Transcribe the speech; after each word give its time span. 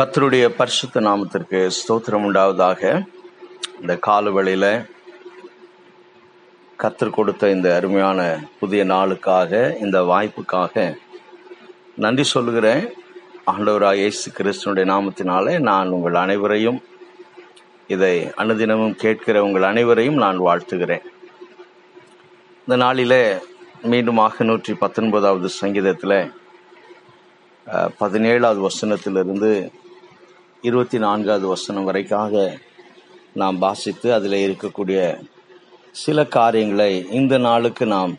கத்தருடைய 0.00 0.44
பரிசுத்த 0.58 1.00
நாமத்திற்கு 1.06 1.58
ஸ்தோத்திரம் 1.78 2.24
உண்டாவதாக. 2.26 2.82
இந்த 3.80 3.94
காலவெளியில் 4.06 4.84
கத்தர் 6.82 7.12
கொடுத்த 7.16 7.50
இந்த 7.54 7.68
அருமையான 7.78 8.20
புதிய 8.60 8.82
நாளுக்காக 8.92 9.50
இந்த 9.84 9.98
வாய்ப்புக்காக 10.10 10.84
நன்றி 12.04 12.24
சொல்லுகிறேன். 12.34 12.84
ஆண்டவராக 13.52 14.00
இயேசு 14.02 14.30
கிறிஸ்தனுடைய 14.38 14.86
நாமத்தினாலே 14.92 15.54
நான் 15.70 15.92
உங்கள் 15.96 16.16
அனைவரையும் 16.22 16.80
இதை 17.96 18.14
அனுதினமும் 18.44 18.96
கேட்கிற 19.02 19.42
உங்கள் 19.48 19.68
அனைவரையும் 19.72 20.20
நான் 20.24 20.40
வாழ்த்துகிறேன். 20.46 21.04
இந்த 22.64 22.78
நாளில் 22.84 23.18
மீண்டுமாக 23.92 24.48
நூற்றி 24.50 24.74
பத்தொன்பதாவது 24.84 25.50
சங்கீதத்தில் 25.60 26.18
பதினேழாவது 28.00 28.60
வசனத்திலிருந்து 28.68 29.52
இருபத்தி 30.68 30.98
நான்காவது 31.04 31.46
வசனம் 31.52 31.86
வரைக்காக 31.88 32.32
நாம் 33.40 33.58
வாசித்து 33.58 34.08
அதில் 34.16 34.36
இருக்கக்கூடிய 34.46 34.98
சில 36.02 36.24
காரியங்களை 36.36 36.88
இந்த 37.18 37.34
நாளுக்கு 37.46 37.84
நாம் 37.94 38.12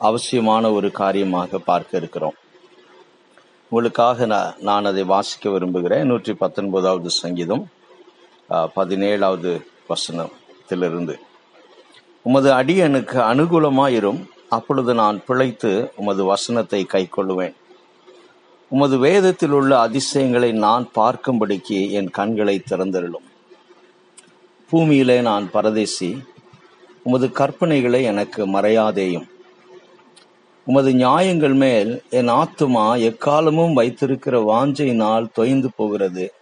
அவசியமான 0.00 0.72
ஒரு 0.76 0.88
காரியமாக 1.00 1.60
பார்க்க 1.70 2.00
இருக்கிறோம். 2.00 2.36
உங்களுக்காக 3.70 4.26
நான் 4.34 4.52
நான் 4.68 4.88
அதை 4.90 5.04
வாசிக்க 5.14 5.54
விரும்புகிறேன். 5.54 6.06
நூற்றி 6.10 6.34
பத்தொன்பதாவது 6.42 7.12
சங்கீதம் 7.22 7.64
பதினேழாவது 8.76 9.52
வசனத்திலிருந்து. 9.92 11.16
உமது 12.28 12.50
அடியனுக்கு 12.60 13.18
அனுகூலமாயிரும் 13.32 14.22
அப்பொழுது 14.56 14.92
நான் 15.02 15.24
பிழைத்து 15.28 15.72
உமது 16.00 16.24
வசனத்தை 16.32 16.82
கை 16.94 17.04
கொள்ளுவேன் 17.16 17.56
உமது 18.68 18.98
வேதத்தில் 18.98 19.50
உள்ள 19.50 19.80
அதிசயங்களை 19.80 20.52
நான் 20.52 20.88
பார்க்கும்படிக்கு 20.94 21.90
என் 21.90 22.10
கண்களை 22.10 22.62
திறந்தருளும். 22.70 23.26
பூமியிலே 24.70 25.20
நான் 25.20 25.50
பரதேசி 25.50 26.22
உமது 27.02 27.26
கற்பனைகளை 27.26 28.02
எனக்கு 28.02 28.46
மறையாதேயும். 28.46 29.28
உமது 30.64 30.94
நியாயங்கள் 30.94 31.54
மேல் 31.54 32.02
என் 32.10 32.28
ஆத்துமா 32.28 32.86
எக்காலமும் 33.10 33.72
வைத்திருக்கிற 33.72 34.40
வாஞ்சையினால் 34.40 35.26
தொய்ந்து 35.38 35.66
போகிறது. 35.76 36.32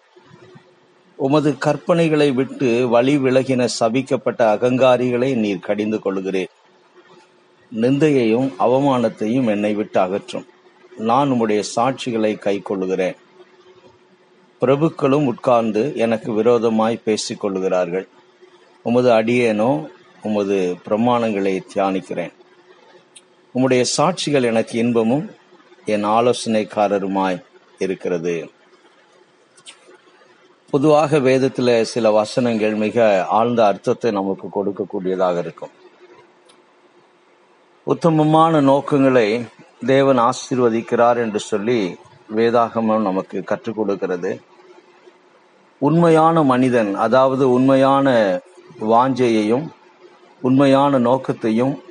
உமது 1.17 1.51
கற்பனைகளை 1.51 2.35
விட்டு 2.35 2.89
வழி 2.89 3.17
விலகின 3.17 3.69
சபிக்கப்பட்ட 3.81 4.43
அகங்காரிகளை 4.55 5.35
நீர் 5.35 5.59
கடிந்து 5.59 6.01
கொள்கிறேன் 6.01 6.49
நிந்தையையும் 7.81 8.53
அவமானத்தையும் 8.59 9.47
என்னை 9.47 9.75
விட்டு 9.75 10.01
அகற்றும். 10.01 10.47
நான் 10.97 11.31
உம்முடைய 11.31 11.63
சாட்சிகளை 11.77 12.39
கை 12.39 12.59
கொள்ளுகிறேன் 12.59 13.17
பிரபுக்களும் 14.63 15.25
உட்கார்ந்து 15.25 15.97
எனக்கு 15.97 16.33
விரோதமாய் 16.33 17.03
பேசிக் 17.05 17.41
கொள்ளுகிறார்கள் 17.41 18.09
உமது 18.83 19.11
அடியேனோ 19.11 19.89
உமது 20.23 20.77
பிரமாணங்களை 20.87 21.61
தியானிக்கிறேன். 21.75 22.33
உம்முடைய 23.55 23.85
சாட்சிகள் 23.97 24.43
எனக்கு 24.43 24.79
இன்பமும் 24.79 25.31
என் 25.85 26.05
ஆலோசனைக்காரருமாய் 26.05 27.43
இருக்கிறது. 27.79 28.51
பொதுவாக 30.71 31.19
வேதத்தில் 31.19 31.85
சில 31.85 32.11
வசனங்கள் 32.11 32.75
மிக 32.75 33.27
ஆழ்ந்த 33.29 33.67
அர்த்தத்தை 33.67 34.11
நமக்கு 34.11 34.47
கொடுக்கக்கூடியதாக 34.49 35.39
இருக்கும். 35.39 35.71
உத்தமமான 37.85 38.61
நோக்கங்களை 38.61 39.45
தேவன் 39.87 40.19
ஆசீர்வதிக்கிறார் 40.19 41.17
என்று 41.17 41.39
சொல்லி 41.39 41.97
வேதாகமம் 42.37 43.01
நமக்கு 43.01 43.43
கற்றுக் 43.43 43.77
கொடுக்கிறது. 43.77 44.41
உண்மையான 45.79 46.43
மனிதன் 46.43 46.95
அதாவது 46.95 47.51
உண்மையான 47.51 48.41
வாஞ்சையையும் 48.81 49.67
உண்மையான 50.43 50.99
நோக்கத்தையும் 50.99 51.83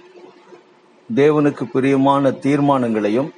தேவனுக்கு 1.15 1.63
பிரியமான 1.63 2.31
தீர்மானங்களையும் 2.31 3.29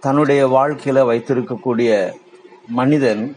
தன்னுடைய 0.00 0.46
வாழ்க்கையில 0.46 1.02
வைத்திருக்கக்கூடிய 1.10 2.12
மனிதன் 2.68 3.36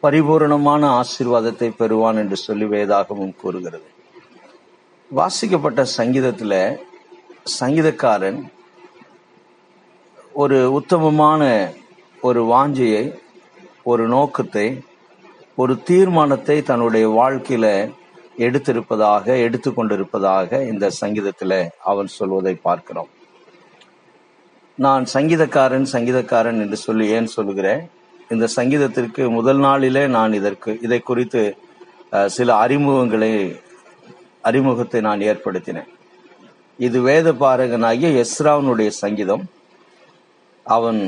பரிபூரணமான 0.00 1.00
ஆசீர்வாதத்தை 1.00 1.72
பெறுவான் 1.76 2.16
என்று 2.16 2.36
சொல்லி 2.36 2.64
வேதாகமும் 2.64 3.36
கூறுகிறது. 3.36 3.88
வாசிக்கப்பட்ட 5.10 5.84
சங்கீதத்தில் 5.84 6.80
சங்கீதக்காரன் 7.60 8.40
ஒரு 10.42 10.58
உத்தமமான 10.78 11.42
ஒரு 12.26 12.40
வாஞ்சையை 12.50 13.04
ஒரு 13.90 14.04
நோக்கத்தை 14.12 14.66
ஒரு 15.62 15.74
தீர்மானத்தை 15.88 16.56
தன்னுடைய 16.68 17.06
வாழ்க்கையில 17.18 17.66
எடுத்திருப்பதாக 18.46 19.26
எடுத்துக்கொண்டிருப்பதாக 19.46 20.60
இந்த 20.72 20.90
சங்கீதத்தில் 21.00 21.56
அவன் 21.90 22.10
சொல்வதை 22.18 22.54
பார்க்கிறோம். 22.68 23.10
நான் 24.78 25.04
சங்கீதக்காரன் 25.16 25.88
சங்கீதக்காரன் 25.94 26.62
என்று 26.66 26.80
சொல்லி 26.86 27.08
ஏன் 27.16 27.28
சொல்கிறேன் 27.36 27.82
இந்த 28.34 28.48
சங்கீதத்திற்கு 28.58 29.24
முதல் 29.38 29.62
நாளிலே 29.66 30.06
நான் 30.18 30.38
இதற்கு 30.40 30.72
இதை 30.86 31.02
குறித்து 31.10 31.44
சில 32.38 32.48
அறிமுகங்களை 32.64 33.34
அறிமுகத்தை 34.48 35.00
நான் 35.10 35.28
ஏற்படுத்தினேன். 35.30 35.92
இது 36.78 36.98
வேத 37.10 37.28
பாரகனாகிய 37.44 38.24
எஸ்ராவனுடைய 38.24 38.90
சங்கீதம். 39.04 39.44
அவன் 40.74 41.00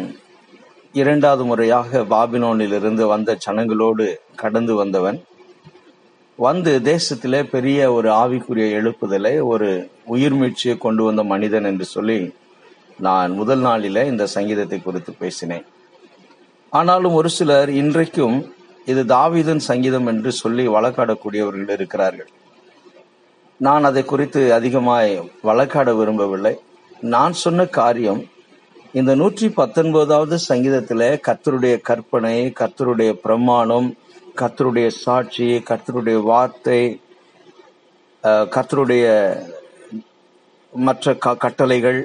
இரண்டாவது 0.95 1.43
முறையாக 1.45 2.01
பாபிலோனிலிருந்து 2.13 3.05
வந்த 3.13 3.31
ஜனங்களோடு 3.45 4.07
கடந்து 4.43 4.75
வந்தவன். 4.75 5.19
வந்து 6.39 6.73
தேசத்திலே 6.91 7.41
பெரிய 7.55 7.79
ஒரு 7.97 8.09
ஆவிக்குரிய 8.23 8.67
எழுப்புதலை 8.79 9.35
ஒரு 9.53 9.69
உயிர் 10.15 10.37
மீட்சியை 10.41 10.75
கொண்டு 10.79 11.03
வந்த 11.09 11.23
மனிதன் 11.33 11.69
என்று 11.71 11.87
சொல்லி 11.95 12.19
நான் 13.07 13.37
முதல் 13.41 13.63
நாளில 13.67 14.05
இந்த 14.13 14.25
சங்கீதத்தை 14.37 14.79
குறித்து 14.83 15.13
பேசினேன். 15.23 15.67
ஆனாலும் 16.73 17.17
ஒரு 17.21 17.31
சிலர் 17.37 17.71
இன்றைக்கும் 17.83 18.39
இது 18.93 19.03
தாவீதன் 19.15 19.63
சங்கீதம் 19.71 20.07
என்று 20.07 20.31
சொல்லி 20.43 20.65
வழக்காடக்கூடியவர்கள் 20.69 21.75
இருக்கிறார்கள். 21.77 22.31
நான் 23.61 23.87
அதை 23.89 24.03
குறித்து 24.05 24.43
அதிகமாய் 24.59 25.13
வழக்காட 25.49 25.91
விரும்பவில்லை. 25.95 26.55
நான் 27.15 27.35
சொன்ன 27.45 27.67
காரியம் 27.81 28.23
இந்த 28.95 29.13
நூற்றி 29.15 29.49
பத்தொன்பதாவது 29.53 30.37
சங்கீதத்துல 30.47 31.03
கர்த்தருடைய 31.27 31.75
கற்பனை 31.81 32.37
கர்த்தருடைய 32.61 33.11
பிரமாணம் 33.23 33.89
கர்த்தருடைய 34.37 34.89
சாட்சி 35.01 35.49
கர்த்தருடைய 35.69 36.19
வார்த்தை 36.25 36.81
கர்த்தருடைய 38.53 39.05
மற்ற 40.73 41.15
க- 41.17 41.37
கட்டளைகள் 41.37 42.01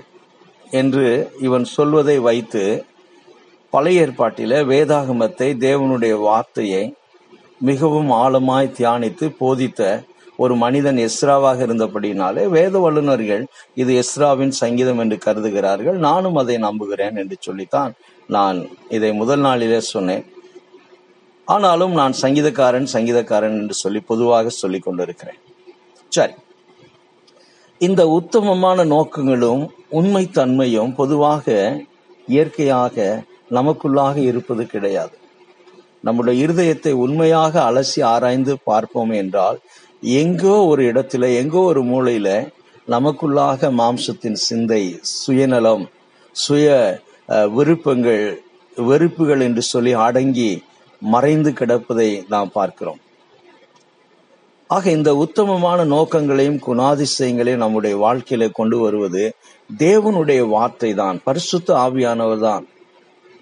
என்று 0.73 1.07
இவன் 1.39 1.65
சொல்வதை 1.73 2.17
வைத்து 2.19 2.63
பழைய 3.73 4.01
ஏற்பாட்டில 4.01 4.61
வேதாகமத்தை 4.65 5.47
தேவனுடைய 5.59 6.13
வார்த்தையை 6.21 6.83
மிகவும் 7.61 8.09
ஆழமாய் 8.17 8.75
தியானித்து 8.77 9.25
போதித்த 9.37 9.81
ஒரு 10.37 10.55
மனிதன் 10.55 10.97
எஸ்ராவாக 10.97 11.59
இருந்தபடினாலே 11.67 12.43
வேத 12.47 12.79
வல்லுநர்கள் 12.79 13.45
இது 13.75 14.03
எஸ்ராவின் 14.03 14.49
சங்கீதம் 14.49 14.97
என்று 14.97 15.17
கருதுகிறார்கள். 15.25 15.97
நானும் 15.97 16.35
அதை 16.35 16.57
நம்புகிறேன் 16.57 17.15
என்று 17.15 17.35
சொல்லித்தான் 17.39 17.93
நான் 18.27 18.69
இதை 18.89 19.13
முதல் 19.13 19.39
நாளிலே 19.39 19.79
சொன்னேன். 19.79 20.25
ஆனாலும் 21.45 21.91
நான் 21.91 22.13
சங்கீதக்காரன் 22.21 22.87
சங்கீதக்காரன் 22.93 23.57
என்று 23.61 23.73
சொல்லி 23.73 23.99
பொதுவாக 23.99 24.49
சொல்லிக் 24.49 24.83
கொண்டிருக்கிறேன். 24.83 25.39
சரி. 26.09 26.33
இந்த 27.81 28.07
உத்தமமான 28.07 28.83
நோக்கங்களும் 28.85 29.63
உண்மை 29.89 30.29
தன்மையும் 30.29 30.95
பொதுவாக 30.95 31.75
இயற்கையாக 32.27 33.23
நமக்குள்ளாக 33.51 34.15
இருப்பது 34.17 34.65
கிடையாது. 34.65 35.15
நம்முடைய 36.01 36.47
இருதயத்தை 36.47 36.91
உண்மையாக 36.91 37.71
அலசி 37.71 38.03
ஆராய்ந்து 38.03 38.57
பார்ப்போம் 38.63 39.09
என்றால் 39.09 39.59
எங்கோ 40.13 40.55
ஒரு 40.67 40.81
இடத்துல 40.91 41.27
எங்கோ 41.41 41.61
ஒரு 41.69 41.81
மூலையில 41.83 42.29
நமக்குள்ளாக 42.87 43.69
மாம்சத்தின் 43.79 44.37
சிந்தை 44.45 44.83
சுயநலம் 45.01 45.85
சுய 46.35 46.67
விருப்பங்கள் 47.55 48.25
வெறுப்புகள் 48.77 49.39
என்று 49.39 49.61
சொல்லி 49.61 49.93
அடங்கி 50.07 50.51
மறைந்து 51.01 51.51
கிடப்பதை 51.51 52.09
நாம் 52.33 52.51
பார்க்கிறோம். 52.53 52.99
ஆக 54.69 54.83
இந்த 54.91 55.11
உத்தமமான 55.15 55.79
நோக்கங்களையும் 55.95 56.61
குணாதிசயங்களையும் 56.67 57.63
நம்முடைய 57.63 57.95
வாழ்க்கையில 58.05 58.51
கொண்டு 58.51 58.77
வருவது 58.77 59.23
தேவனுடைய 59.69 60.41
வார்த்தை 60.49 60.93
தான் 60.93 61.17
பரிசுத்த 61.23 61.69
ஆவியானவர் 61.85 62.45
தான். 62.49 62.65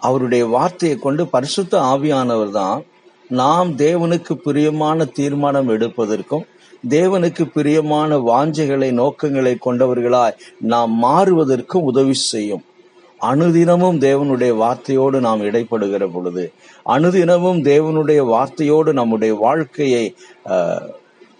அவருடைய 0.01 0.43
வார்த்தையை 0.45 0.95
கொண்டு 0.97 1.25
பரிசுத்த 1.27 1.73
ஆவியானவர் 1.93 2.55
தான் 2.61 2.79
நாம் 3.29 3.77
தேவனுக்கு 3.77 4.33
பிரியமான 4.33 5.05
தீர்மானம் 5.05 5.69
எடுப்பதற்கும் 5.69 6.45
தேவனுக்கு 6.89 7.43
பிரியமான 7.53 8.17
வாஞ்சைகளை 8.17 8.91
நோக்கங்களை 8.91 9.57
கொண்டவர்களாய் 9.65 10.37
நாம் 10.59 11.03
மாறுவதற்கும் 11.03 11.81
உதவி 11.81 12.13
செய்யும். 12.13 12.63
அனுதினமும் 13.21 13.99
தேவனுடைய 13.99 14.53
வார்த்தையோடு 14.57 15.19
நாம் 15.19 15.41
இடைப்படுகிற 15.41 16.11
பொழுது 16.11 16.53
அனுதினமும் 16.85 17.63
தேவனுடைய 17.63 18.21
வார்த்தையோடு 18.27 18.93
நம்முடைய 18.93 19.33
வாழ்க்கையை 19.33 20.15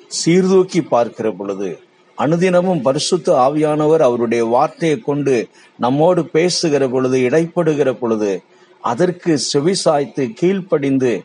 சீர்தூக்கி 0.08 0.82
பார்க்கிற 0.82 1.32
பொழுது 1.32 1.80
அனுதினமும் 2.18 2.82
பரிசுத்த 2.82 3.38
ஆவியானவர் 3.38 4.02
அவருடைய 4.02 4.46
வார்த்தையை 4.46 5.00
கொண்டு 5.00 5.48
நம்மோடு 5.78 6.26
பேசுகிற 6.26 6.88
பொழுது 6.88 7.18
இடைப்படுகிற 7.18 7.94
பொழுது 7.94 8.44
அதற்கு 8.82 9.38
செவிசாய்த்து 9.54 10.34
கீழ்ப்படிந்து 10.34 11.24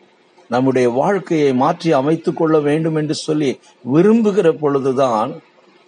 நம்முடைய 0.49 0.89
வாழ்க்கையை 1.01 1.51
மாற்றி 1.63 1.89
அமைத்துக் 1.91 2.39
கொள்ள 2.39 2.55
வேண்டும் 2.59 2.95
என்று 2.95 3.15
சொல்லி 3.27 3.51
விரும்புகிற 3.93 4.47
பொழுதுதான் 4.63 5.31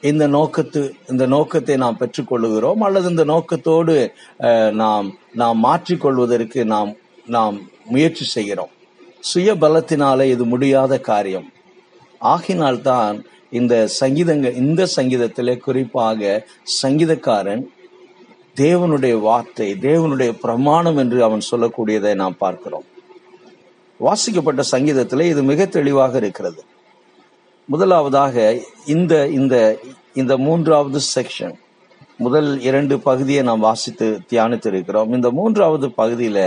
இந்த 0.04 0.24
நோக்கத்து 0.28 0.81
இந்த 1.12 1.24
நோக்கத்தை 1.25 1.75
நாம் 1.84 2.00
பெற்றுக்கொள்ளுகிறோம் 2.00 2.84
அல்லது 2.86 3.10
இந்த 3.10 3.24
நோக்கத்தோடு 3.24 3.96
நாம் 4.81 5.08
நாம் 5.42 5.60
மாற்றிக்கொள்வதற்கு 5.66 6.62
நாம் 6.74 6.92
நாம் 7.36 7.58
முயற்சி 7.86 8.25
செய்கிறோம். 8.25 8.72
சுய 9.24 9.50
பலத்தினாலே 9.63 10.25
இது 10.25 10.44
முடியாத 10.46 10.94
காரியம். 11.10 11.48
ஆகினால்தான் 12.22 13.16
இந்த 13.60 13.75
சங்கீதங்க 14.00 14.48
இந்த 14.63 14.81
சங்கீதத்திலே 14.96 15.56
குறிப்பாக 15.58 16.48
சங்கீதக்காரன் 16.81 17.63
தேவனுடைய 18.56 19.16
வார்த்தை 19.19 19.68
தேவனுடைய 19.88 20.31
பிரமாணம் 20.44 20.98
என்று 20.98 21.19
அவன் 21.24 21.50
சொல்லக்கூடியதை 21.52 22.13
நாம் 22.16 22.42
பார்க்கிறோம். 22.44 22.88
வாசிக்கப்பட்ட 24.06 24.62
சங்கீதத்திலே 24.71 25.25
இது 25.31 25.42
மிக 25.44 25.65
தெளிவாக 25.77 26.13
இருக்கிறது. 26.18 26.62
முதலாவதாக 27.69 28.36
இந்த 28.86 29.13
இந்த 29.38 29.56
இந்த 30.13 30.33
மூன்றாவது 30.38 31.00
செக்ஷன் 31.15 31.56
முதல் 32.18 32.50
இரண்டு 32.62 32.95
பகுதியை 33.00 33.42
நாம் 33.44 33.65
வாசித்து 33.68 34.07
தியானித்து 34.31 34.68
இருக்கிறோம் 34.68 35.12
இந்த 35.13 35.27
மூன்றாவது 35.31 35.88
பகுதியில 35.98 36.39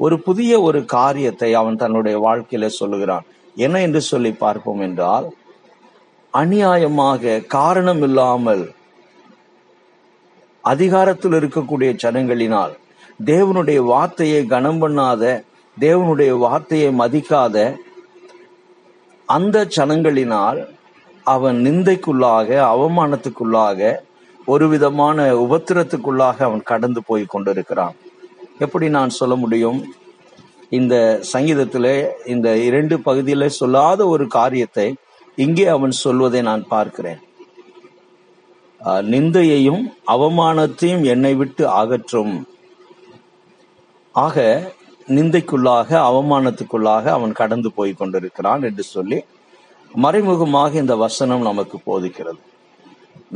ஒரு 0.00 0.16
புதிய 0.20 0.52
ஒரு 0.68 0.80
காரியத்தை 0.96 1.50
அவன் 1.54 1.76
தன்னுடைய 1.76 2.16
வாழ்க்கையில 2.26 2.68
சொல்லுகிறான். 2.80 3.26
என்ன 3.56 3.76
என்று 3.80 4.00
சொல்லி 4.00 4.32
பார்ப்போம் 4.44 4.80
என்றால் 4.80 5.26
அநியாயமாக 6.34 7.46
காரணம் 7.58 8.02
இல்லாமல் 8.02 8.64
அதிகாரத்தில் 10.64 11.32
இருக்கக்கூடிய 11.32 11.90
ஜனங்களினால் 12.02 12.74
தேவனுடைய 13.24 13.78
வார்த்தையை 13.92 14.42
கனம் 14.46 14.80
பண்ணாத 14.82 15.22
தேவனுடைய 15.76 16.30
வார்த்தையை 16.38 16.90
மதிக்காத 16.98 17.56
அந்த 19.28 19.56
ஜனங்களினால் 19.76 20.60
அவன் 21.26 21.58
நிந்தைக்குள்ளாக 21.66 22.48
அவமானத்துக்குள்ளாக 22.74 23.90
ஒரு 24.46 24.66
விதமான 24.68 25.26
உபத்திரத்துக்குள்ளாக 25.44 26.36
அவன் 26.48 26.62
கடந்து 26.70 27.00
போய் 27.08 27.24
கொண்டிருக்கிறான். 27.28 27.96
எப்படி 28.64 28.86
நான் 28.96 29.16
சொல்ல 29.18 29.34
முடியும்? 29.34 29.80
இந்த 30.78 30.94
சங்கீதத்தில் 31.32 31.92
இந்த 32.34 32.48
இரண்டு 32.68 32.96
பகுதியில் 33.08 33.56
சொல்லாத 33.60 34.00
ஒரு 34.06 34.26
காரியத்தை 34.38 34.88
இங்கே 35.44 35.66
அவன் 35.76 35.94
சொல்வதை 36.04 36.40
நான் 36.50 36.64
பார்க்கிறேன். 36.68 37.20
நிந்தையையும் 39.12 39.82
அவமானத்தையும் 40.14 41.02
என்னை 41.14 41.32
விட்டு 41.40 41.64
அகற்றும். 41.80 42.34
ஆக 44.14 44.36
நிந்தைக்குள்ளாக 45.16 45.90
அவமானத்துக்குள்ளாக 46.10 47.04
அவன் 47.16 47.32
கடந்து 47.40 47.68
போய் 47.76 47.92
கொண்டிருக்கிறான் 48.00 48.62
என்று 48.68 48.84
சொல்லி 48.94 49.18
மறைமுகமாக 49.94 50.72
இந்த 50.82 50.94
வசனம் 50.96 51.46
நமக்கு 51.48 51.76
போதிக்கிறது. 51.86 52.40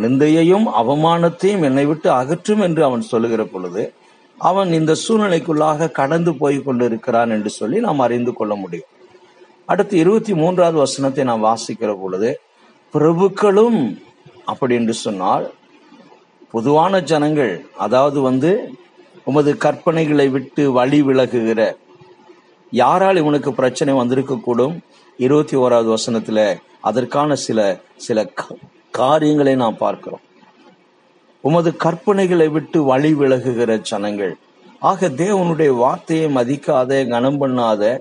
நிந்தையையும் 0.02 0.66
அவமானத்தையும் 0.80 1.64
என்னை 1.68 1.84
விட்டு 1.86 2.08
அகற்றும் 2.20 2.62
என்று 2.66 2.82
அவன் 2.84 3.04
சொல்லுகிற 3.12 3.42
பொழுது 3.44 3.82
அவன் 4.38 4.70
இந்த 4.72 4.92
சூழ்நிலைக்குள்ளாக 5.02 5.90
கடந்து 6.00 6.30
போய் 6.34 6.58
கொண்டிருக்கிறான் 6.62 7.30
என்று 7.30 7.50
சொல்லி 7.50 7.80
நாம் 7.80 8.04
அறிந்து 8.06 8.32
கொள்ள 8.32 8.54
முடியும். 8.54 8.90
அடுத்து 9.68 9.94
இருபத்தி 9.98 10.32
மூன்றாவது 10.34 10.78
வசனத்தை 10.78 11.24
நாம் 11.24 11.44
வாசிக்கிற 11.44 11.90
பொழுது 12.00 12.30
பிரபுக்களும் 12.94 13.78
அப்படி 14.44 14.74
என்று 14.80 14.94
சொன்னால் 15.04 15.44
பொதுவான 16.54 17.00
ஜனங்கள் 17.10 17.52
அதாவது 17.84 18.18
வந்து 18.20 18.50
உமது 19.24 19.52
கற்பனைகளை 19.54 20.30
விட்டு 20.30 20.72
வழி 20.72 21.02
விலகுகிற. 21.02 21.76
யாரால் 22.70 23.16
இவனுக்கு 23.16 23.52
பிரச்சனை 23.52 23.94
வந்திருக்க 23.94 24.36
கூடும் 24.36 24.80
இருபத்தி 25.16 25.56
ஓராவது 25.56 25.96
வசனத்துல 25.96 26.60
அதற்கான 26.80 27.34
சில 27.34 27.80
சில 27.96 28.32
காரியங்களை 28.90 29.54
நாம் 29.54 29.76
பார்க்கிறோம். 29.76 30.20
உமது 31.40 31.70
கற்பனைகளை 31.84 32.48
விட்டு 32.50 32.82
வழி 32.82 33.14
விலகுகிற 33.14 33.80
ஜனங்கள். 33.80 34.36
ஆக 34.80 35.08
தேவனுடைய 35.08 35.76
வார்த்தையை 35.76 36.34
மதிக்காத 36.34 37.08
கனம் 37.08 37.40
பண்ணாத 37.40 37.98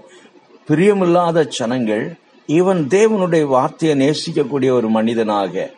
பிரியமில்லாத 0.68 1.46
ஜனங்கள் 1.48 2.04
இவன் 2.46 2.88
தேவனுடைய 2.90 3.46
வார்த்தையை 3.46 3.94
நேசிக்கக்கூடிய 3.98 4.70
ஒரு 4.72 4.90
மனிதனாக 4.90 5.72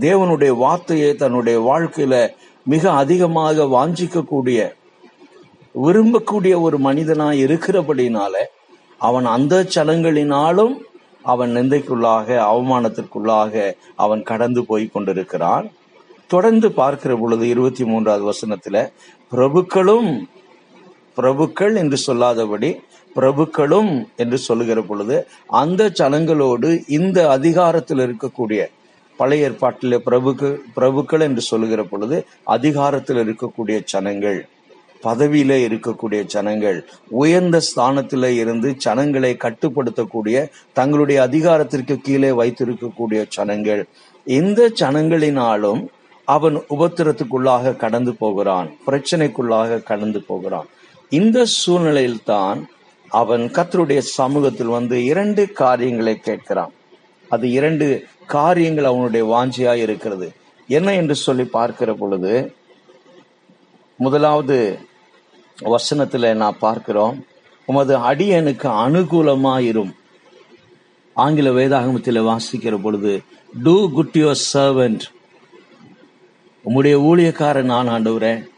தேவனுடைய 0.00 0.56
வார்த்தையை 0.56 1.14
தன்னுடைய 1.14 1.60
வாழ்க்கையில 1.60 2.14
மிக 2.64 2.92
அதிகமாக 2.92 3.64
வாஞ்சிக்கக்கூடிய 3.64 4.58
விரும்பக்கூடிய 5.74 6.60
ஒரு 6.60 6.78
மனிதனாய் 6.78 7.42
இருக்கிறபடினால 7.44 8.34
அவன் 8.98 9.24
அந்த 9.24 9.62
சலங்களினாலும் 9.74 10.74
அவன் 11.22 11.56
நிந்தைக்குள்ளாக 11.56 12.26
அவமானத்திற்குள்ளாக 12.26 13.72
அவன் 13.96 14.22
கடந்து 14.22 14.64
போய் 14.64 14.90
கொண்டிருக்கிறான். 14.90 15.70
தொடர்ந்து 16.26 16.72
பார்க்கிற 16.72 17.16
பொழுது 17.16 17.48
இருபத்தி 17.48 17.84
மூன்றாவது 17.84 18.32
வசனத்துல 18.32 18.88
பிரபுக்களும் 19.32 20.26
பிரபுக்கள் 21.16 21.76
என்று 21.76 21.96
சொல்லாதபடி 21.96 22.80
பிரபுக்களும் 23.16 24.06
என்று 24.16 24.38
சொல்லுகிற 24.38 24.82
பொழுது 24.82 25.26
அந்த 25.46 25.88
சலங்களோடு 25.88 26.84
இந்த 26.88 27.30
அதிகாரத்தில் 27.30 27.98
இருக்கக்கூடிய 27.98 28.66
பழைய 29.16 29.44
ஏற்பாட்டில் 29.44 29.98
பிரபுக்கள் 29.98 30.58
பிரபுக்கள் 30.76 31.20
என்று 31.20 31.40
சொல்லுகிற 31.40 31.82
பொழுது 31.84 32.24
அதிகாரத்தில் 32.44 33.16
இருக்கக்கூடிய 33.16 33.82
சனங்கள் 33.92 34.48
பதவியில 35.04 35.52
இருக்கக்கூடிய 35.68 36.22
ஜனங்கள் 36.34 36.78
உயர்ந்த 37.08 37.60
ஸ்தானத்தில 37.68 38.30
இருந்து 38.42 38.74
ஜனங்களை 38.76 39.36
கட்டுப்படுத்தக்கூடிய 39.44 40.48
தங்களுடைய 40.72 41.22
அதிகாரத்திற்கு 41.22 41.96
கீழே 41.96 42.30
வைத்திருக்கக்கூடிய 42.30 43.26
ஜனங்கள். 43.28 43.82
இந்த 44.24 44.70
ஜனங்களினாலும் 44.80 45.86
அவன் 46.24 46.56
உபத்திரத்துக்குள்ளாக 46.70 47.76
கடந்து 47.76 48.14
போகிறான் 48.14 48.68
பிரச்சனைக்குள்ளாக 48.86 49.82
கடந்து 49.82 50.20
போகிறான். 50.22 50.68
இந்த 51.08 51.44
சூழ்நிலையில்தான் 51.44 52.60
அவன் 53.08 53.40
கத்தருடைய 53.40 53.98
சமூகத்தில் 53.98 54.74
வந்து 54.76 55.04
இரண்டு 55.04 55.42
காரியங்களை 55.52 56.20
கேட்கிறான். 56.24 56.72
அது 57.28 57.50
இரண்டு 57.50 57.86
காரியங்கள் 58.26 58.84
அவனுடைய 58.84 59.24
வாஞ்சியா 59.32 59.74
இருக்கிறது. 59.74 60.32
என்ன 60.68 60.94
என்று 60.94 61.14
சொல்லி 61.14 61.44
பார்க்கிற 61.44 61.94
பொழுது 61.94 62.32
முதலாவது 63.96 64.56
வசனத்தில் 65.60 66.36
நான் 66.36 66.58
பார்க்கிறோம் 66.58 67.26
உமது 67.66 67.98
அடியனுக்கு 67.98 68.68
அனுகூலமாயிரும். 68.68 69.92
ஆங்கில 71.14 71.50
வேதாகமத்தில் 71.50 72.26
வாசிக்கிற 72.28 72.78
பொழுது 72.82 73.20
டூ 73.62 73.90
குட் 73.90 74.10
யுவர் 74.12 74.40
சர்வெண்ட் 74.54 75.00
உம்முடைய 76.64 76.96
ஊழியக்காரன் 76.96 77.62
நான் 77.62 77.88
ஆண்டவரேன் 77.88 78.50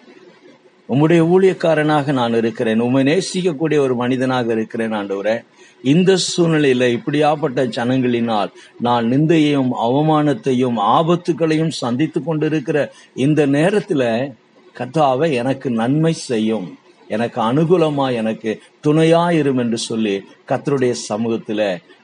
உம்முடைய 0.88 1.20
ஊழியக்காரனாக 1.34 2.12
நான் 2.12 2.34
இருக்கிறேன். 2.34 2.80
உம்மை 2.80 3.04
நேசிக்கக்கூடிய 3.04 3.78
ஒரு 3.78 3.96
மனிதனாக 3.96 4.52
இருக்கிறேன் 4.52 4.92
ஆண்டவரே. 4.92 5.44
இந்த 5.82 6.14
சூழ்நிலையில 6.14 6.98
இப்படியாப்பட்ட 6.98 7.66
ஜனங்களினால் 7.76 8.50
நான் 8.80 9.04
நிந்தையையும் 9.04 9.68
அவமானத்தையும் 9.82 10.76
ஆபத்துகளையும் 10.76 11.68
சந்தித்து 11.68 12.22
கொண்டிருக்கிற 12.22 12.92
இந்த 13.14 13.46
நேரத்துல 13.46 14.32
கத்தாவை 14.78 15.32
எனக்கு 15.32 15.70
நன்மை 15.70 16.12
செய்யும். 16.12 16.78
எனக்கு 17.14 17.40
அனுகூலமா 17.40 18.14
எனக்கு 18.14 18.50
துணையாயிரும் 18.86 19.58
என்று 19.58 19.78
சொல்லி 19.78 20.14
கத்தருடைய 20.48 20.94
சமூகத்துல 21.08 21.60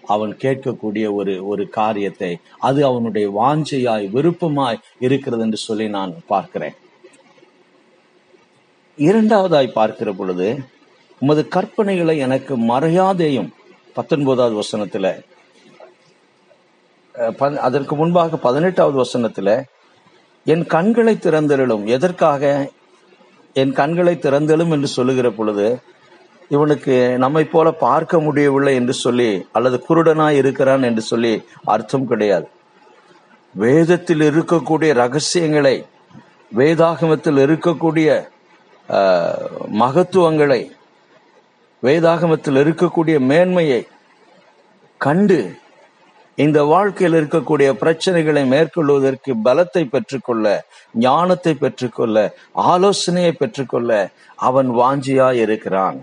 அவன் 0.07 0.37
கேட்கக்கூடிய 0.37 1.13
ஒரு 1.13 1.47
ஒரு 1.47 1.69
காரியத்தை 1.69 2.39
அது 2.59 2.85
அவனுடைய 2.85 3.27
வாஞ்சையாய் 3.31 4.11
விருப்பமாய் 4.11 4.81
இருக்கிறது 4.99 5.43
என்று 5.43 5.57
சொல்லி 5.57 5.89
நான் 5.89 6.15
பார்க்கிறேன். 6.27 6.75
இரண்டாவதாய் 8.99 9.73
பார்க்கிற 9.73 10.13
பொழுது 10.13 10.49
உமது 11.21 11.49
கற்பனைகளை 11.55 12.19
எனக்கு 12.19 12.59
மறையாதேயும் 12.59 13.51
பத்தொன்பதாவது 13.95 14.61
வசனத்துல 14.61 15.07
ப- 17.37 17.61
அதற்கு 17.61 17.95
முன்பாக 17.97 18.37
பதினெட்டாவது 18.37 18.97
வசனத்துல 19.03 19.63
என் 20.45 20.67
கண்களை 20.67 21.15
திறந்தெழும் 21.15 21.85
எதற்காக? 21.85 22.43
என் 23.55 23.73
கண்களை 23.73 24.15
திறந்தெழும் 24.15 24.71
என்று 24.71 24.87
சொல்லுகிற 24.87 25.31
பொழுது 25.31 25.79
இவனுக்கு 26.49 27.19
நம்மை 27.19 27.45
போல 27.45 27.71
பார்க்க 27.71 28.21
முடியவில்லை 28.21 28.75
என்று 28.75 28.93
சொல்லி 28.93 29.47
அல்லது 29.53 29.85
குருடனாய் 29.89 30.39
இருக்கிறான் 30.43 30.83
என்று 30.83 31.03
சொல்லி 31.03 31.43
அர்த்தம் 31.65 32.07
கிடையாது. 32.07 32.49
வேதத்தில் 33.55 34.21
இருக்கக்கூடிய 34.21 34.93
ரகசியங்களை 34.93 35.85
வேதாகமத்தில் 36.57 37.39
இருக்கக்கூடிய 37.47 38.09
மகத்துவங்களை 39.83 40.71
வேதாகமத்தில் 41.83 42.59
இருக்கக்கூடிய 42.63 43.19
மேன்மையை 43.19 43.87
கண்டு 44.99 45.39
இந்த 46.41 46.59
வாழ்க்கையில் 46.65 47.17
இருக்கக்கூடிய 47.21 47.69
பிரச்சனைகளை 47.83 48.43
மேற்கொள்வதற்கு 48.49 49.33
பலத்தை 49.45 49.83
பெற்றுக்கொள்ள 49.85 50.47
ஞானத்தை 50.99 51.53
பெற்றுக்கொள்ள 51.55 52.17
ஆலோசனையை 52.73 53.33
பெற்றுக்கொள்ள 53.33 53.91
அவன் 54.39 54.69
வாஞ்சியாய் 54.71 55.41
இருக்கிறான். 55.45 55.99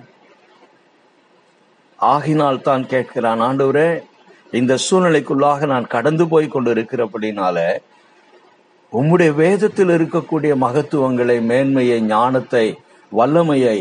ஆகினால் 1.99 2.61
தான் 2.61 2.83
கேட்கிறான் 2.87 3.41
ஆண்டவரே 3.41 3.89
இந்த 4.53 4.73
சூழ்நிலைக்குள்ளாக 4.85 5.65
நான் 5.65 5.87
கடந்து 5.87 6.25
போய் 6.27 6.47
கொண்டு 6.47 6.71
இருக்கிறபடினால 6.71 7.57
உம்முடைய 8.93 9.31
வேதத்தில் 9.35 9.89
இருக்கக்கூடிய 9.89 10.51
மகத்துவங்களை 10.55 11.37
மேன்மையை 11.41 11.99
ஞானத்தை 12.07 12.65
வல்லமையை 13.11 13.77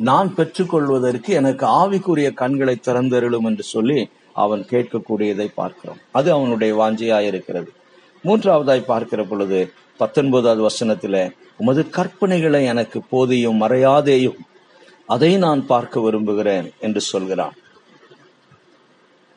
நான் 0.00 0.28
பெற்றுக்கொள்வதற்கு 0.36 1.30
எனக்கு 1.32 1.64
ஆவிக்குரிய 1.80 2.28
கண்களை 2.34 2.74
திறந்தருளும் 2.80 3.46
என்று 3.46 3.64
சொல்லி 3.64 4.00
அவன் 4.44 4.62
கேட்கக்கூடியதை 4.70 5.46
பார்க்கிறோம். 5.60 6.00
அது 6.18 6.28
அவனுடைய 6.36 6.72
வாஞ்சியாய் 6.80 7.28
இருக்கிறது. 7.30 7.70
மூன்றாவதாய் 8.24 8.90
பார்க்கிற 8.92 9.20
பொழுது 9.24 9.60
பத்தொன்பதாவது 9.96 10.62
வசனத்துல 10.68 11.16
உமது 11.56 11.82
கற்பனைகளை 11.96 12.60
எனக்கு 12.72 12.98
போதியும் 13.12 13.60
மறையாதேயும் 13.62 14.38
அதை 15.14 15.32
நான் 15.44 15.62
பார்க்க 15.66 16.00
விரும்புகிறேன் 16.00 16.66
என்று 16.80 17.00
சொல்கிறான். 17.12 17.54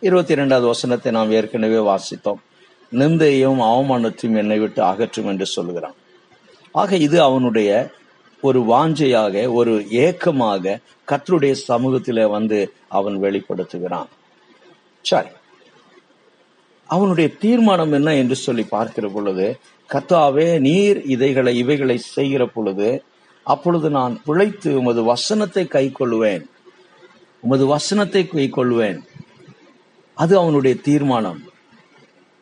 இருபத்தி 0.07 0.33
இரண்டாவது 0.33 0.67
வசனத்தை 0.67 1.11
நாம் 1.17 1.31
ஏற்கனவே 1.31 1.79
வாசித்தோம். 1.89 2.41
நிந்தையும் 3.01 3.61
அவமானத்தையும் 3.69 4.39
என்னை 4.41 4.57
விட்டு 4.59 4.81
அகற்றும் 4.83 5.29
என்று 5.31 5.45
சொல்கிறான். 5.55 5.97
ஆக 6.71 6.95
இது 7.07 7.17
அவனுடைய 7.21 7.69
ஒரு 8.41 8.59
வாஞ்சையாக 8.71 9.35
ஒரு 9.59 9.73
ஏக்கமாக 10.05 10.75
கற்றுடைய 11.11 11.53
சமூகத்திலே 11.67 12.25
வந்து 12.29 12.59
அவன் 12.97 13.17
வெளிப்படுத்துகிறான். 13.21 14.09
சரி. 15.03 15.29
அவனுடைய 16.89 17.29
தீர்மானம் 17.39 17.91
என்ன 17.91 18.15
என்று 18.15 18.35
சொல்லி 18.35 18.63
பார்க்கிற 18.63 19.07
பொழுது 19.07 19.59
கத்தாவே 19.89 20.59
நீர் 20.59 21.05
இதைகளை 21.05 21.57
இவைகளை 21.57 21.97
செய்கிற 21.97 22.45
பொழுது 22.45 23.03
அப்பொழுது 23.45 23.89
நான் 23.89 24.21
பிழைத்து 24.25 24.69
உமது 24.79 25.03
வசனத்தை 25.03 25.67
கை 25.67 25.91
கொள்வேன் 25.91 26.45
உமது 27.41 27.65
வசனத்தை 27.65 28.27
கை 28.27 28.49
கொள்வேன் 28.49 28.99
அது 30.17 30.37
அவனுடைய 30.37 30.75
தீர்மானம். 30.81 31.41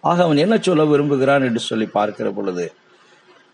ஆக 0.04 0.24
அவன் 0.24 0.38
என்ன 0.38 0.58
சொல்ல 0.58 0.86
விரும்புகிறான் 0.86 1.44
என்று 1.44 1.60
சொல்லி 1.60 1.86
பார்க்கிற 1.86 2.32
பொழுது 2.32 2.74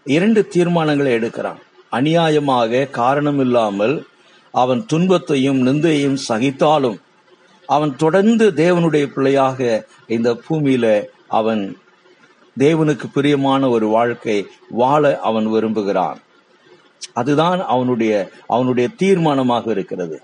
இரண்டு 0.06 0.48
தீர்மானங்களை 0.54 1.12
எடுக்கிறான். 1.20 1.60
அநியாயமாக 1.92 2.90
காரணம் 2.90 3.40
இல்லாமல் 3.40 3.96
அவன் 4.54 4.86
துன்பத்தையும் 4.86 5.68
நிந்தையும் 5.68 6.18
சகித்தாலும் 6.30 6.98
அவன் 7.68 7.96
தொடர்ந்து 7.96 8.52
தேவனுடைய 8.52 9.06
பிள்ளையாக 9.06 9.86
இந்த 10.08 10.40
பூமியில 10.50 11.06
அவன் 11.28 11.78
தேவனுக்கு 12.60 13.04
பிரியமான 13.14 13.70
ஒரு 13.70 13.88
வாழ்க்கை 13.88 14.48
வாழ 14.70 15.20
அவன் 15.20 15.48
விரும்புகிறான். 15.48 16.20
அதுதான் 17.14 17.66
அவனுடைய 17.66 18.30
அவனுடைய 18.48 18.90
தீர்மானமாக 19.04 19.70
இருக்கிறது. 19.70 20.22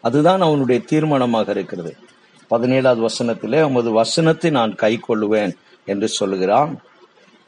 அதுதான் 0.00 0.40
அவனுடைய 0.40 0.82
தீர்மானமாக 0.90 1.48
இருக்கிறது. 1.48 1.96
பதினேழாவது 2.50 3.06
வசனத்திலே 3.08 3.62
உமது 3.62 3.90
வசனத்தை 3.90 4.50
நான் 4.50 4.74
கை 4.74 5.00
கொள்ளுவேன் 5.08 5.52
என்று 5.84 6.08
சொல்லுகிறான். 6.08 6.80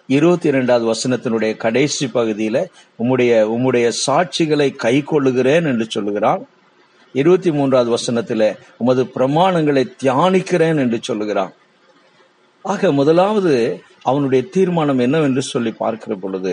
இருபத்தி 0.06 0.48
இரண்டாவது 0.48 0.86
வசனத்தினுடைய 0.92 1.56
கடைசி 1.56 2.06
பகுதியில 2.06 2.66
உம்முடைய 2.98 3.32
உம்முடைய 3.54 3.92
சாட்சிகளை 4.06 4.76
கை 4.76 5.02
கொள்ளுகிறேன் 5.02 5.64
என்று 5.64 5.86
சொல்லுகிறான். 5.88 6.46
இருபத்தி 7.14 7.50
மூன்றாவது 7.52 7.90
வசனத்துல 7.96 8.42
உமது 8.78 9.02
பிரமாணங்களை 9.14 9.84
தியானிக்கிறேன் 10.02 10.78
என்று 10.78 10.98
சொல்லுகிறான். 11.02 11.52
ஆக 12.64 12.92
முதலாவது 12.92 13.54
அவனுடைய 14.02 14.42
தீர்மானம் 14.50 14.98
என்னவென்று 14.98 15.42
சொல்லி 15.42 15.72
பார்க்கிற 15.72 16.14
பொழுது 16.14 16.52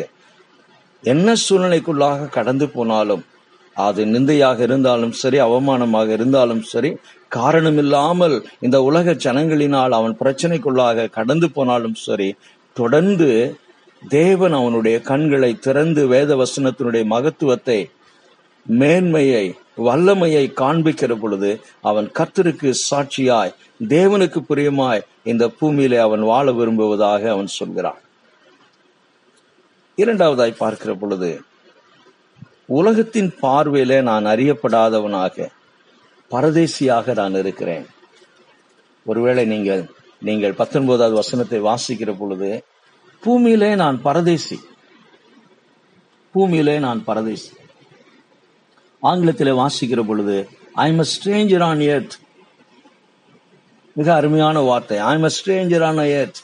என்ன 1.03 1.33
சூழ்நிலைக்குள்ளாக 1.43 2.29
கடந்து 2.29 2.65
போனாலும் 2.69 3.23
அது 3.75 4.01
நிந்தையாக 4.05 4.59
இருந்தாலும் 4.59 5.11
சரி 5.11 5.37
அவமானமாக 5.39 6.09
இருந்தாலும் 6.09 6.63
சரி 6.63 6.91
காரணமில்லாமல் 7.29 8.35
இந்த 8.59 8.77
உலக 8.83 9.13
ஜனங்களினால் 9.25 9.93
அவன் 9.99 10.15
பிரச்சனைக்குள்ளாக 10.19 11.09
கடந்து 11.09 11.47
போனாலும் 11.51 11.97
சரி 12.05 12.29
தொடர்ந்து 12.75 13.29
தேவன் 14.09 14.53
அவனுடைய 14.53 14.97
கண்களை 15.01 15.51
திறந்து 15.59 16.03
வேத 16.07 16.35
வசனத்தினுடைய 16.35 17.05
மகத்துவத்தை 17.05 17.79
மேன்மையை 18.65 19.45
வல்லமையை 19.85 20.45
காண்பிக்கிற 20.61 21.13
பொழுது 21.19 21.51
அவன் 21.89 22.07
கர்த்தருக்கு 22.19 22.69
சாட்சியாய் 22.89 23.53
தேவனுக்கு 23.93 24.39
பிரியமாய் 24.49 25.05
இந்த 25.31 25.43
பூமியிலே 25.59 25.99
அவன் 26.07 26.23
வாழ 26.31 26.45
விரும்புவதாக 26.51 27.29
அவன் 27.35 27.49
சொல்கிறான். 27.59 28.01
இரண்டாவதாய் 29.97 30.61
பார்க்கிற 30.63 30.91
பொழுது 31.01 31.31
உலகத்தின் 32.79 33.31
பார்வையிலே 33.43 33.97
நான் 34.09 34.25
அறியப்படாதவனாக 34.33 35.47
பரதேசியாக 36.31 37.15
நான் 37.19 37.35
இருக்கிறேன். 37.41 37.85
ஒருவேளை 39.05 39.43
நீங்கள் 39.53 39.81
நீங்கள் 40.27 40.59
பத்தொன்பதாவது 40.59 41.15
வசனத்தை 41.21 41.59
வாசிக்கிற 41.69 42.11
பொழுது 42.19 42.49
பூமியிலே 43.23 43.71
நான் 43.83 43.97
பரதேசி. 44.07 44.57
பூமியிலே 46.35 46.75
நான் 46.85 47.01
பரதேசி. 47.09 47.51
ஆங்கிலத்தில் 49.01 49.59
வாசிக்கிற 49.61 50.01
பொழுது 50.07 50.35
I 50.83 50.85
am 50.91 51.05
stranger 51.11 51.63
on 51.63 51.79
earth 51.79 52.15
மிக 53.95 54.07
அருமையான 54.13 54.59
வார்த்தை. 54.59 54.97
I 54.97 55.13
am 55.17 55.29
stranger 55.37 55.83
on 55.83 55.97
earth 55.97 56.39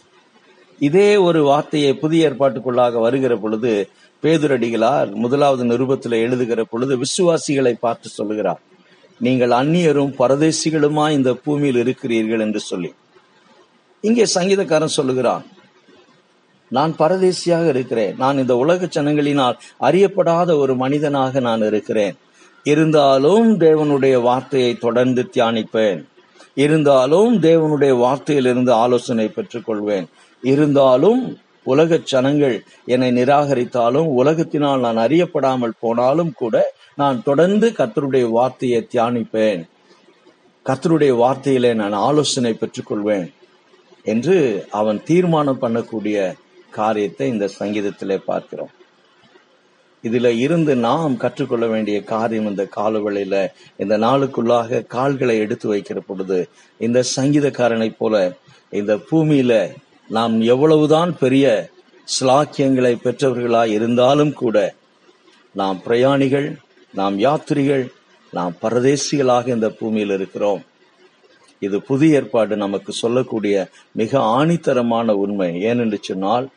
இதே 0.80 1.10
ஒரு 1.28 1.44
வார்த்தையை 1.44 1.92
புதிய 1.96 2.30
ஏற்பாட்டுக்குள்ளாக 2.30 3.00
வருகிற 3.06 3.36
பொழுது 3.38 3.90
பேதுரடிகளார் 4.24 5.10
முதலாவது 5.24 5.64
நிருபத்தில் 5.64 6.22
எழுதுகிற 6.26 6.64
பொழுது 6.64 6.94
விசுவாசிகளை 6.98 7.74
பார்த்து 7.80 8.10
சொல்லுகிறார் 8.10 8.62
நீங்கள் 9.20 9.54
அந்நியரும் 9.62 10.14
பரதேசிகளுமா 10.22 11.06
இந்த 11.12 11.34
பூமியில் 11.34 11.76
இருக்கிறீர்கள் 11.76 12.40
என்று 12.40 12.60
சொல்லி. 12.60 12.92
இங்கே 14.02 14.26
சங்கீதக்காரன் 14.36 14.98
சொல்லுகிறான் 15.00 15.46
நான் 16.70 16.94
பரதேசியாக 17.00 17.66
இருக்கிறேன். 17.68 18.16
நான் 18.18 18.38
இந்த 18.38 18.56
உலக 18.56 18.86
ஜனங்களினால் 18.86 19.58
அறியப்படாத 19.80 20.50
ஒரு 20.58 20.76
மனிதனாக 20.76 21.40
நான் 21.40 21.64
இருக்கிறேன். 21.72 22.16
இருந்தாலும் 22.72 23.48
தேவனுடைய 23.60 24.16
வார்த்தையை 24.28 24.72
தொடர்ந்து 24.86 25.22
தியானிப்பேன். 25.34 26.00
இருந்தாலும் 26.64 27.34
தேவனுடைய 27.42 27.94
வார்த்தையிலிருந்து 28.04 28.72
ஆலோசனை 28.84 29.28
பெற்றுக்கொள்வேன். 29.36 30.08
இருந்தாலும் 30.44 31.22
உலக 31.74 31.98
ஜனங்கள் 32.12 32.56
என்னை 32.86 33.10
நிராகரித்தாலும் 33.12 34.10
உலகத்தினால் 34.20 34.84
நான் 34.86 35.00
அறியப்படாமல் 35.06 35.80
போனாலும் 35.80 36.34
கூட 36.42 36.56
நான் 37.02 37.18
தொடர்ந்து 37.24 37.68
கத்தருடைய 37.80 38.26
வார்த்தையை 38.38 38.80
தியானிப்பேன். 38.94 39.62
கத்தருடைய 40.66 41.14
வார்த்தையிலே 41.24 41.72
நான் 41.82 41.96
ஆலோசனை 42.08 42.54
பெற்றுக்கொள்வேன் 42.62 43.28
என்று 44.14 44.38
அவன் 44.80 45.00
தீர்மானம் 45.10 45.62
பண்ணக்கூடிய 45.62 46.18
காரியத்தை 46.72 47.28
இந்த 47.34 47.46
சங்கீதத்திலே 47.60 48.18
பார்க்கிறோம். 48.30 48.74
இதுல 50.04 50.28
இருந்து 50.38 50.76
நாம் 50.76 51.18
கற்றுக்கொள்ள 51.18 51.68
வேண்டிய 51.68 52.04
காரியம் 52.04 52.48
இந்த 52.48 52.68
காலவெளியில 52.76 53.48
இந்த 53.78 53.98
நாளுக்குள்ளாக 53.98 54.86
கால்களை 54.88 55.38
எடுத்து 55.38 55.74
வைக்கிற 55.74 56.00
பொழுது 56.08 56.50
இந்த 56.78 57.04
சங்கீதக்காரனை 57.16 57.96
போல 57.98 58.38
இந்த 58.70 58.96
பூமியில 59.12 59.76
நாம் 60.10 60.42
எவ்வளவுதான் 60.42 61.18
பெரிய 61.18 61.70
சிலாக்கியங்களை 62.20 62.94
பெற்றவர்களாய் 63.04 63.66
இருந்தாலும் 63.66 64.34
கூட 64.34 64.76
நாம் 65.54 65.82
பிரயாணிகள் 65.82 66.58
நாம் 66.94 67.20
யாத்திரிகள் 67.20 67.86
நாம் 68.32 68.54
பரதேசிகளாக 68.62 69.48
இந்த 69.48 69.70
பூமியில் 69.70 70.10
இருக்கிறோம். 70.10 70.62
இது 71.60 71.82
புதிய 71.82 72.16
ஏற்பாடு 72.16 72.58
நமக்கு 72.58 72.92
சொல்லக்கூடிய 72.92 73.56
மிக 73.92 74.20
ஆணித்தரமான 74.20 75.12
உண்மை. 75.12 75.50
ஏனென்று 75.66 75.98
சொன்னால் 76.02 76.48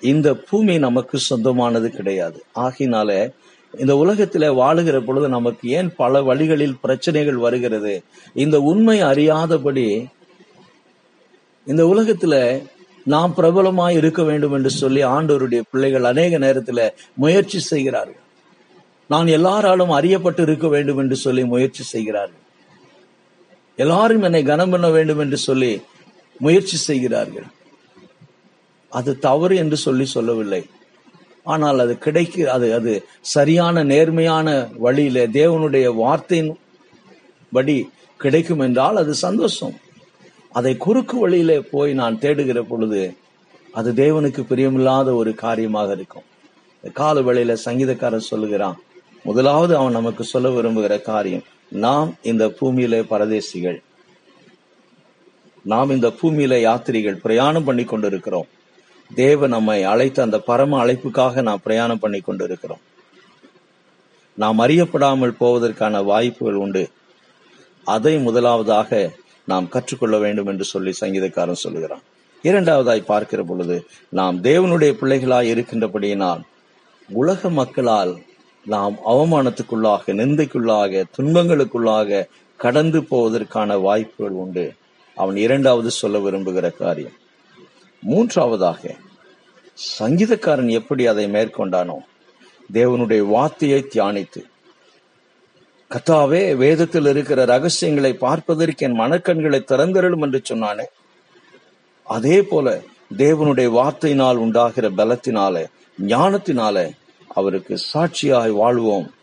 இந்த 0.00 0.34
பூமி 0.34 0.78
நமக்கு 0.78 1.18
சொந்தமானது 1.18 1.90
கிடையாது. 1.90 2.44
ஆகினால 2.54 3.32
இந்த 3.78 3.94
உலகத்துல 3.94 4.44
வாழுகிற 4.54 5.00
பொழுது 5.00 5.28
நமக்கு 5.28 5.68
ஏன் 5.68 5.94
பல 5.96 6.22
வழிகளில் 6.22 6.78
பிரச்சனைகள் 6.80 7.36
வருகிறது? 7.36 8.02
இந்த 8.34 8.60
உண்மை 8.60 9.00
அறியாதபடி 9.00 10.06
இந்த 11.66 11.84
உலகத்துல 11.84 12.62
நாம் 13.04 13.34
பிரபலமாய் 13.36 13.96
இருக்க 13.96 14.22
வேண்டும் 14.22 14.52
என்று 14.52 14.70
சொல்லி 14.70 15.04
ஆண்டோருடைய 15.04 15.62
பிள்ளைகள் 15.70 16.04
அநேக 16.04 16.38
நேரத்துல 16.38 16.90
முயற்சி 17.14 17.58
செய்கிறார்கள். 17.58 18.22
நான் 19.08 19.26
எல்லாராலும் 19.26 19.90
அறியப்பட்டு 19.90 20.40
இருக்க 20.40 20.68
வேண்டும் 20.68 20.98
என்று 20.98 21.16
சொல்லி 21.16 21.44
முயற்சி 21.44 21.82
செய்கிறார்கள். 21.82 22.44
எல்லாரும் 23.76 24.22
என்னை 24.22 24.42
கனம் 24.42 24.70
பண்ண 24.70 24.90
வேண்டும் 24.90 25.18
என்று 25.18 25.36
சொல்லி 25.36 25.82
முயற்சி 26.38 26.76
செய்கிறார்கள். 26.76 27.46
அது 28.92 29.10
தவறு 29.18 29.54
என்று 29.62 29.76
சொல்லி 29.76 30.04
சொல்லவில்லை. 30.04 30.62
ஆனால் 31.46 31.78
அது 31.84 31.94
கிடைக்க 31.98 32.52
அது 32.52 32.68
அது 32.74 32.92
சரியான 33.34 33.82
நேர்மையான 33.84 34.54
வழியில 34.84 35.26
தேவனுடைய 35.38 35.86
வார்த்தையின் 35.94 36.52
படி 37.52 37.76
கிடைக்கும் 38.20 38.62
என்றால் 38.66 38.96
அது 38.96 39.12
சந்தோஷம். 39.26 39.74
அதை 40.52 40.72
குறுக்கு 40.76 41.16
வழியில 41.18 41.52
போய் 41.72 41.92
நான் 41.94 42.18
தேடுகிற 42.18 42.60
பொழுது 42.62 43.02
அது 43.74 43.90
தேவனுக்கு 43.92 44.42
பிரியமில்லாத 44.50 45.08
ஒரு 45.14 45.32
காரியமாக 45.44 45.90
இருக்கும். 45.92 46.26
இந்த 46.76 46.90
கால 47.00 47.20
வேளையில 47.20 47.56
சங்கீதக்காரன் 47.64 48.30
சொல்லுகிறான் 48.32 48.76
முதலாவது 49.24 49.72
அவன் 49.76 49.96
நமக்கு 49.98 50.24
சொல்ல 50.24 50.48
விரும்புகிற 50.48 50.94
காரியம் 51.02 51.46
நாம் 51.84 52.10
இந்த 52.22 52.44
பூமியில 52.58 52.96
பரதேசிகள் 53.12 53.78
நாம் 55.64 55.90
இந்த 55.90 56.08
பூமியில 56.20 56.54
யாத்திரிகள் 56.66 57.22
பிரயாணம் 57.22 57.64
பண்ணி 57.64 57.84
கொண்டிருக்கிறோம் 57.84 58.48
தேவ 59.14 59.46
நம்மை 59.46 59.82
அழைத்த 59.82 60.22
அந்த 60.22 60.38
பரம 60.38 60.86
அழைப்புக்காக 60.86 61.42
நாம் 61.42 61.60
பிரயாணம் 61.62 61.98
பண்ணி 61.98 62.20
கொண்டிருக்கிறோம். 62.20 62.78
நாம் 64.34 64.60
அறியப்படாமல் 64.60 65.34
போவதற்கான 65.40 66.04
வாய்ப்புகள் 66.04 66.54
உண்டு. 66.54 66.88
அதை 67.84 68.18
முதலாவதாக 68.18 69.10
நாம் 69.44 69.68
கற்றுக்கொள்ள 69.68 70.18
வேண்டும் 70.18 70.46
என்று 70.46 70.64
சொல்லி 70.64 70.92
சங்கீதக்காரன் 71.00 71.52
சொல்லுகிறான். 71.52 72.02
இரண்டாவதாய் 72.42 73.04
பார்க்கிற 73.04 73.42
பொழுது 73.42 73.86
நாம் 74.08 74.42
தேவனுடைய 74.42 74.92
பிள்ளைகளாய் 75.00 75.52
இருக்கின்றபடியினால் 75.54 76.40
உலக 77.08 77.50
மக்களால் 77.50 78.18
நாம் 78.64 78.98
அவமானத்துக்குள்ளாக 79.06 80.06
நிந்தைக்குள்ளாக 80.06 81.04
துன்பங்களுக்குள்ளாக 81.18 82.26
கடந்து 82.56 83.00
போவதற்கான 83.00 83.80
வாய்ப்புகள் 83.80 84.32
உண்டு. 84.32 84.72
அவன் 85.14 85.36
இரண்டாவது 85.36 85.90
சொல்ல 85.90 86.18
விரும்புகிற 86.18 86.76
காரியம். 86.76 87.12
மூன்றாவதாக 88.02 88.94
சங்கீதக்காரன் 89.98 90.70
எப்படி 90.70 91.06
அதை 91.06 91.26
மேற்கொண்டானோ 91.26 91.98
தேவனுடைய 92.72 93.26
வார்த்தையை 93.26 93.82
தியானித்து 93.82 94.44
கத்தாவே 95.90 96.56
வேதத்தில் 96.56 97.06
இருக்கிற 97.06 97.44
ரகசியங்களை 97.44 98.14
பார்ப்பதற்கு 98.14 98.86
என் 98.86 99.00
மனக்கண்களை 99.00 99.64
திறந்திரலும் 99.64 100.22
என்று 100.22 100.42
சொன்னானே. 100.48 100.84
அதே 102.02 102.42
போல 102.42 102.82
தேவனுடைய 103.16 103.68
வார்த்தையினால் 103.70 104.36
உண்டாகிற 104.36 104.90
பலத்தினால 104.90 105.66
ஞானத்தினால 106.06 106.90
அவருக்கு 107.28 107.78
சாட்சியாய் 107.94 108.50
வாழ்வோம் 108.50 109.14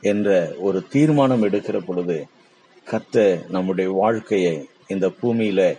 என்ற 0.00 0.54
ஒரு 0.58 0.86
தீர்மானம் 0.88 1.42
எடுக்கிற 1.42 1.78
பொழுது 1.78 2.26
கத்த 2.90 3.44
நம்முடைய 3.48 3.90
வாழ்க்கையை 3.90 4.68
இந்த 4.86 5.12
பூமியில 5.22 5.78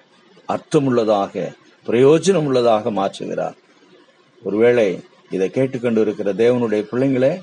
அர்த்தமுள்ளதாக 0.50 1.54
பிரயோஜனம் 1.90 2.46
உள்ளதாக 2.46 2.92
மாற்றுகிறார். 2.92 3.58
ஒருவேளை 4.44 5.00
இதை 5.30 5.50
கேட்டுக்கொண்டு 5.50 6.02
இருக்கிற 6.02 6.34
தேவனுடைய 6.34 6.84
பிள்ளைங்களே 6.92 7.42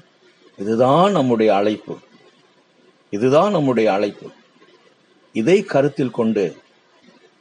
இதுதான் 0.59 1.13
நம்முடைய 1.13 1.55
அழைப்பு. 1.55 1.95
இதுதான் 3.11 3.51
நம்முடைய 3.51 3.93
அழைப்பு. 3.93 4.31
இதை 5.33 5.63
கருத்தில் 5.63 6.11
கொண்டு 6.11 6.57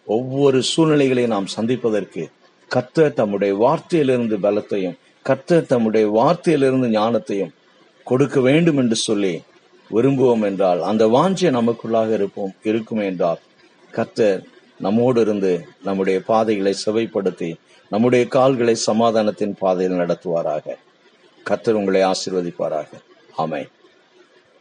ஒவ்வொரு 0.05 0.61
சூழ்நிலைகளையும் 0.61 1.33
நாம் 1.33 1.45
சந்திப்பதற்கு 1.45 2.29
கத்த 2.75 3.13
தம்முடைய 3.13 3.55
வார்த்தையிலிருந்து 3.55 4.37
பலத்தையும் 4.41 4.97
கர்த்தர் 5.21 5.65
தம்முடைய 5.65 6.07
வார்த்தையிலிருந்து 6.07 6.87
ஞானத்தையும் 6.89 7.53
கொடுக்க 8.03 8.39
வேண்டும் 8.39 8.77
என்று 8.77 8.95
சொல்லி 8.95 9.41
விரும்புவோம் 9.91 10.41
என்றால் 10.41 10.81
அந்த 10.81 11.07
வாஞ்சை 11.07 11.49
நமக்குள்ளாக 11.51 12.13
இருப்போம் 12.13 12.53
இருக்கும் 12.63 12.99
என்றால் 12.99 13.39
கத்தர் 13.93 14.41
நம்மோடு 14.79 15.21
இருந்து 15.21 15.67
நம்முடைய 15.83 16.21
பாதைகளை 16.21 16.75
செவைப்படுத்தி 16.85 17.55
நம்முடைய 17.89 18.27
கால்களை 18.27 18.75
சமாதானத்தின் 18.75 19.55
பாதையில் 19.59 19.97
நடத்துவாராக. 19.97 20.73
கத்தர் 21.49 21.71
உங்களை 21.71 22.01
ஆசிர்வதிப்பாராக. 22.01 22.87
ஆமை 23.35 23.67